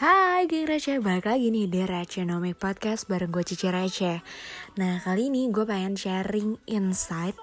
[0.00, 4.24] Hai geng receh, balik lagi nih di Recenomic Podcast bareng gue Cici Receh.
[4.80, 7.36] Nah kali ini gue pengen sharing insight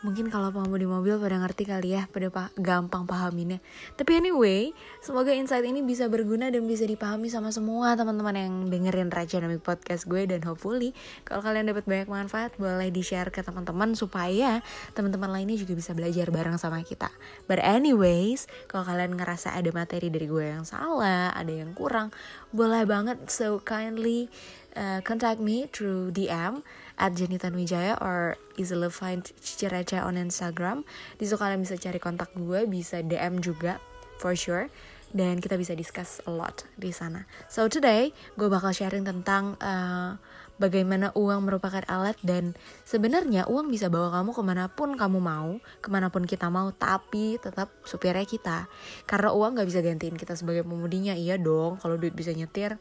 [0.00, 3.60] Mungkin kalau pengemudi mobil pada ngerti kali ya, pada pa gampang pahaminnya.
[4.00, 4.72] Tapi anyway,
[5.04, 10.08] semoga insight ini bisa berguna dan bisa dipahami sama semua teman-teman yang dengerin Rajanami Podcast
[10.08, 10.96] gue dan hopefully
[11.28, 14.64] kalau kalian dapat banyak manfaat boleh di-share ke teman-teman supaya
[14.96, 17.12] teman-teman lainnya juga bisa belajar bareng sama kita.
[17.44, 22.08] But anyways, kalau kalian ngerasa ada materi dari gue yang salah, ada yang kurang,
[22.56, 24.32] boleh banget so kindly
[24.76, 26.62] uh, contact me through DM
[27.00, 30.84] at Jenitan Wijaya or easily find Cici on Instagram.
[31.16, 33.80] Di situ kalian bisa cari kontak gue, bisa DM juga
[34.20, 34.68] for sure.
[35.10, 37.26] Dan kita bisa discuss a lot di sana.
[37.50, 40.14] So today gue bakal sharing tentang uh,
[40.60, 42.52] bagaimana uang merupakan alat dan
[42.84, 46.68] sebenarnya uang bisa bawa kamu ke mana pun kamu mau, ke mana pun kita mau,
[46.76, 48.68] tapi tetap supirnya kita.
[49.08, 51.80] Karena uang gak bisa gantiin kita sebagai pemudinya, iya dong.
[51.80, 52.76] Kalau duit bisa nyetir,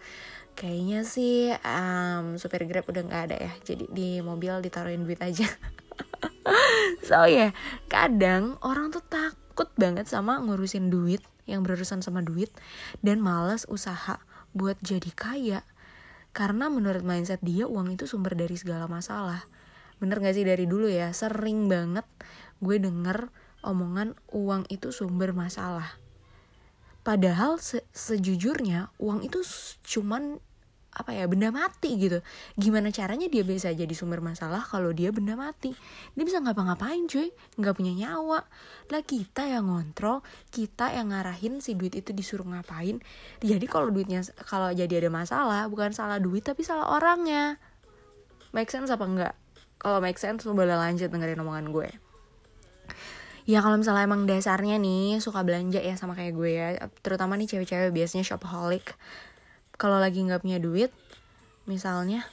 [0.59, 5.47] kayaknya sih um, supir grab udah nggak ada ya jadi di mobil ditaruhin duit aja
[7.07, 7.51] so ya yeah,
[7.87, 12.51] kadang orang tuh takut banget sama ngurusin duit yang berurusan sama duit
[12.99, 14.19] dan males usaha
[14.51, 15.59] buat jadi kaya
[16.31, 19.45] karena menurut mindset dia uang itu sumber dari segala masalah.
[19.99, 21.11] Bener gak sih dari dulu ya?
[21.11, 22.05] Sering banget
[22.59, 23.31] gue denger
[23.63, 25.99] omongan uang itu sumber masalah.
[27.03, 29.41] Padahal se sejujurnya uang itu
[29.83, 30.43] cuman
[30.89, 32.19] apa ya benda mati gitu.
[32.57, 35.73] Gimana caranya dia bisa jadi sumber masalah kalau dia benda mati?
[36.17, 37.29] Dia bisa ngapa-ngapain cuy?
[37.61, 38.45] Nggak punya nyawa.
[38.89, 42.99] Lah kita yang ngontrol kita yang ngarahin si duit itu disuruh ngapain?
[43.41, 47.61] Jadi kalau duitnya kalau jadi ada masalah bukan salah duit tapi salah orangnya.
[48.49, 49.33] Make sense apa enggak
[49.79, 51.89] kalau make sense lu boleh lanjut dengerin omongan gue.
[53.47, 56.67] Ya kalau misalnya emang dasarnya nih suka belanja ya sama kayak gue ya.
[57.01, 58.93] Terutama nih cewek-cewek biasanya shopaholic
[59.79, 60.91] kalau lagi nggak punya duit
[61.63, 62.27] misalnya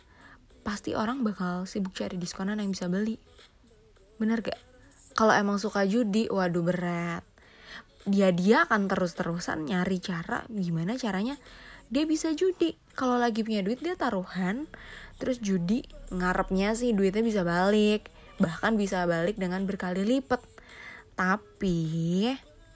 [0.67, 3.23] pasti orang bakal sibuk cari diskonan yang bisa beli.
[4.19, 4.59] Bener gak?
[5.15, 7.23] Kalau emang suka judi waduh berat.
[8.03, 11.39] Dia dia akan terus-terusan nyari cara gimana caranya
[11.87, 12.75] dia bisa judi.
[12.99, 14.67] Kalau lagi punya duit dia taruhan
[15.23, 18.11] terus judi ngarepnya sih duitnya bisa balik.
[18.43, 20.43] Bahkan bisa balik dengan berkali lipat.
[21.15, 22.27] Tapi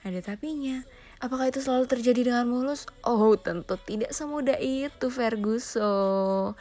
[0.01, 0.81] ada tapinya
[1.21, 2.89] Apakah itu selalu terjadi dengan mulus?
[3.05, 6.57] Oh, tentu tidak semudah itu, Ferguson.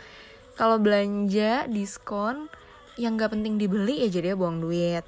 [0.52, 2.52] Kalau belanja diskon
[3.00, 5.00] yang gak penting dibeli ya jadi buang duit.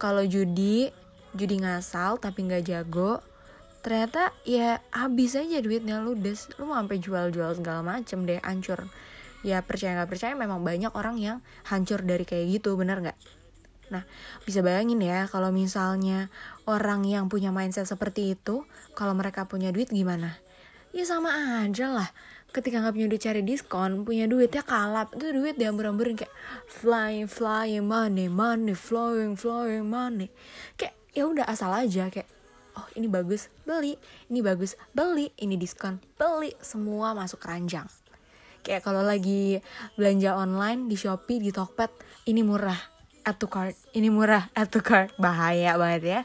[0.00, 0.88] Kalau judi,
[1.36, 3.20] judi ngasal tapi gak jago,
[3.84, 6.48] ternyata ya habis aja duitnya ludes.
[6.56, 8.88] Lu mau sampai jual-jual segala macem deh, hancur.
[9.44, 13.18] Ya percaya gak percaya memang banyak orang yang hancur dari kayak gitu, bener gak?
[13.88, 14.04] Nah,
[14.44, 16.28] bisa bayangin ya kalau misalnya
[16.68, 20.36] orang yang punya mindset seperti itu, kalau mereka punya duit gimana?
[20.92, 22.08] Ya sama aja lah.
[22.48, 25.12] Ketika nggak punya duit cari diskon, punya duit ya kalap.
[25.12, 26.32] Itu duit diambur-amburin kayak
[26.64, 30.32] flying, flying money, money, flowing, flowing money.
[30.80, 32.28] Kayak ya udah asal aja kayak
[32.78, 33.98] oh ini bagus beli
[34.30, 37.90] ini bagus beli ini diskon beli semua masuk keranjang
[38.62, 39.58] kayak kalau lagi
[39.98, 41.90] belanja online di Shopee di Tokped
[42.30, 42.78] ini murah
[43.28, 43.76] add to cart.
[43.92, 45.12] Ini murah add to cart.
[45.20, 46.20] Bahaya banget ya.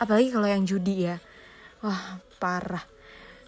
[0.00, 1.20] Apalagi kalau yang judi ya.
[1.84, 2.82] Wah parah.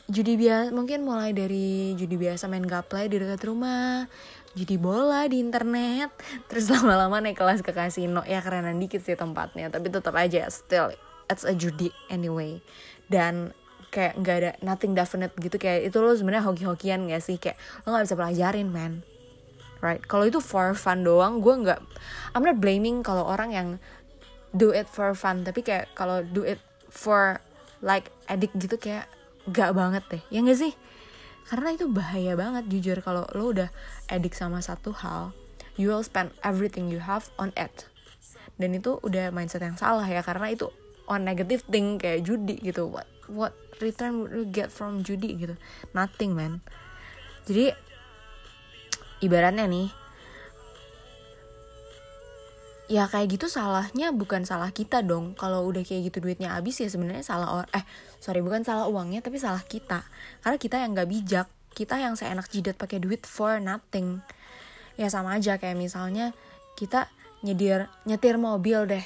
[0.08, 4.08] Judi biasa mungkin mulai dari judi biasa main gaplay di dekat rumah
[4.56, 6.08] judi bola di internet
[6.48, 8.20] terus lama-lama naik kelas ke kasino.
[8.28, 10.92] Ya kerenan dikit sih tempatnya tapi tetap aja still
[11.32, 12.60] it's a judi anyway.
[13.08, 13.56] Dan
[13.88, 15.56] kayak nggak ada nothing definite gitu.
[15.56, 17.40] Kayak itu lo sebenarnya hoki-hokian gak sih?
[17.40, 17.56] Kayak
[17.88, 19.00] lo nggak bisa pelajarin man
[19.84, 20.03] right?
[20.05, 21.81] Kalau itu for fun doang gue nggak
[22.34, 23.69] I'm not blaming kalau orang yang
[24.53, 26.59] do it for fun tapi kayak kalau do it
[26.89, 27.39] for
[27.84, 29.06] like addict gitu kayak
[29.49, 30.72] gak banget deh ya gak sih?
[31.49, 33.72] Karena itu bahaya banget jujur kalau lo udah
[34.12, 35.33] addict sama satu hal
[35.81, 37.88] you will spend everything you have on it.
[38.59, 40.69] Dan itu udah mindset yang salah ya karena itu
[41.09, 42.91] on negative thing kayak judi gitu.
[42.91, 45.55] What what return would you get from judi gitu?
[45.94, 46.61] Nothing man.
[47.49, 47.73] Jadi
[49.23, 49.88] ibaratnya nih
[52.88, 55.37] ya kayak gitu salahnya bukan salah kita dong.
[55.37, 57.85] Kalau udah kayak gitu duitnya habis ya sebenarnya salah orang eh
[58.19, 60.03] sorry bukan salah uangnya tapi salah kita.
[60.41, 61.47] Karena kita yang nggak bijak.
[61.76, 64.25] Kita yang seenak jidat pakai duit for nothing.
[64.97, 66.32] Ya sama aja kayak misalnya
[66.75, 67.06] kita
[67.44, 69.05] nyedir nyetir mobil deh.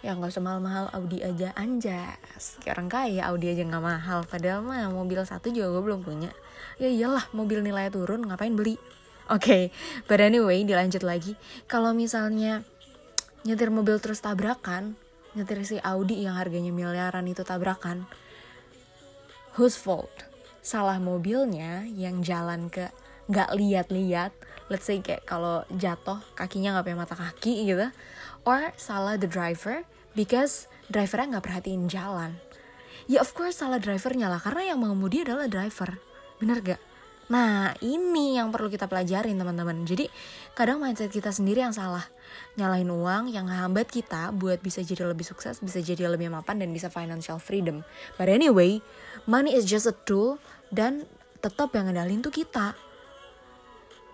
[0.00, 2.62] Ya nggak usah mahal-mahal Audi aja anjas.
[2.62, 4.22] Kayak orang kaya Audi aja nggak mahal.
[4.30, 6.30] Padahal mah mobil satu juga gue belum punya.
[6.78, 8.78] Ya iyalah mobil nilai turun ngapain beli
[9.32, 9.62] Oke, okay,
[10.04, 11.32] but anyway dilanjut lagi.
[11.64, 12.60] Kalau misalnya
[13.48, 14.96] nyetir mobil terus tabrakan,
[15.32, 18.04] nyetir si Audi yang harganya miliaran itu tabrakan,
[19.56, 20.34] whose fault?
[20.64, 22.88] salah mobilnya yang jalan ke
[23.28, 24.32] nggak lihat-lihat
[24.72, 27.92] let's say kayak kalau jatuh kakinya nggak punya mata kaki gitu
[28.48, 29.84] or salah the driver
[30.16, 32.40] because drivernya nggak perhatiin jalan
[33.04, 36.00] ya of course salah drivernya lah karena yang mengemudi adalah driver
[36.40, 36.80] bener gak
[37.32, 39.88] Nah, ini yang perlu kita pelajarin teman-teman.
[39.88, 40.12] Jadi,
[40.52, 42.04] kadang mindset kita sendiri yang salah.
[42.60, 46.68] Nyalahin uang yang hambat kita buat bisa jadi lebih sukses, bisa jadi lebih mapan, dan
[46.76, 47.80] bisa financial freedom.
[48.20, 48.84] But anyway,
[49.24, 50.36] money is just a tool,
[50.68, 51.08] dan
[51.40, 52.76] tetap yang ngedalin tuh kita.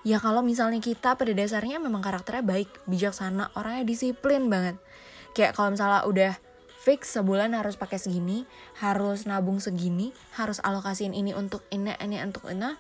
[0.01, 4.81] Ya kalau misalnya kita pada dasarnya memang karakternya baik, bijaksana, orangnya disiplin banget.
[5.37, 6.33] Kayak kalau misalnya udah
[6.81, 8.49] fix sebulan harus pakai segini,
[8.81, 12.73] harus nabung segini, harus alokasiin ini untuk ini, ini untuk ini,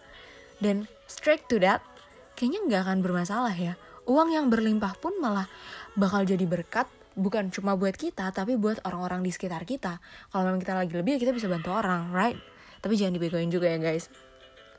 [0.64, 1.85] dan straight to that,
[2.32, 3.76] kayaknya nggak akan bermasalah ya.
[4.08, 5.44] Uang yang berlimpah pun malah
[5.93, 10.00] bakal jadi berkat bukan cuma buat kita tapi buat orang-orang di sekitar kita.
[10.32, 12.41] Kalau memang kita lagi lebih kita bisa bantu orang, right?
[12.81, 14.08] Tapi jangan dibegoin juga ya guys.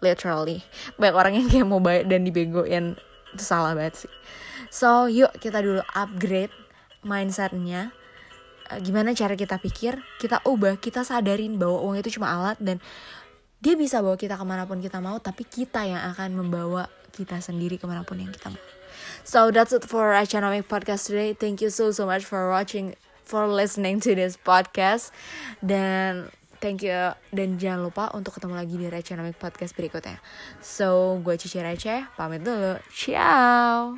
[0.02, 0.66] Literally.
[0.98, 2.98] Banyak orang yang kayak mau baik dan dibegoin
[3.38, 4.14] itu salah banget sih.
[4.74, 6.52] So yuk kita dulu upgrade
[7.06, 7.94] mindsetnya
[8.80, 12.80] gimana cara kita pikir, kita ubah, kita sadarin bahwa uang itu cuma alat dan
[13.62, 17.38] dia bisa bawa kita ke mana pun kita mau tapi kita yang akan membawa kita
[17.44, 18.64] sendiri ke mana pun yang kita mau.
[19.22, 21.38] So that's it for Economic Podcast today.
[21.38, 22.98] Thank you so so much for watching
[23.28, 25.14] for listening to this podcast.
[25.62, 30.18] Dan thank you dan jangan lupa untuk ketemu lagi di Economic Podcast berikutnya.
[30.64, 32.82] So gue Cici Receh pamit dulu.
[32.90, 33.98] Ciao